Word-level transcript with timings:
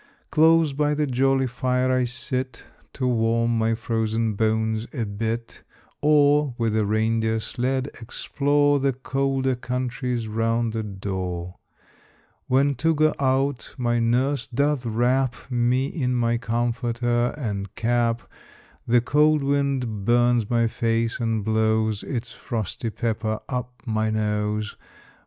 Close 0.31 0.73
by 0.73 0.95
the 0.95 1.05
jolly 1.05 1.45
fire 1.45 1.91
I 1.91 2.05
sit 2.05 2.65
To 2.93 3.05
warm 3.05 3.55
my 3.55 3.75
frozen 3.75 4.33
bones 4.33 4.87
a 4.93 5.03
bit; 5.05 5.61
Or, 6.01 6.55
with 6.57 6.75
a 6.75 6.87
reindeer 6.87 7.39
sled, 7.39 7.87
explore 8.01 8.79
The 8.79 8.93
colder 8.93 9.53
countries 9.53 10.27
round 10.27 10.73
the 10.73 10.81
door. 10.81 11.57
When 12.47 12.73
to 12.81 12.95
go 12.95 13.13
out, 13.19 13.75
my 13.77 13.99
nurse 13.99 14.47
doth 14.47 14.87
wrap 14.87 15.35
Me 15.51 15.85
in 15.85 16.15
my 16.15 16.39
comforter 16.39 17.35
and 17.37 17.75
cap, 17.75 18.23
The 18.87 19.01
cold 19.01 19.43
wind 19.43 20.03
burns 20.05 20.49
my 20.49 20.65
face, 20.65 21.19
and 21.19 21.45
blows 21.45 22.01
Its 22.01 22.31
frosty 22.31 22.89
pepper 22.89 23.39
up 23.47 23.83
my 23.85 24.09
nose. 24.09 24.75